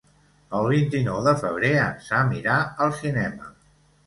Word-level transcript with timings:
El 0.59 0.69
vint-i-nou 0.71 1.19
de 1.27 1.33
febrer 1.41 1.71
en 1.83 2.01
Sam 2.09 2.33
irà 2.39 2.57
al 2.89 2.97
cinema. 3.05 3.53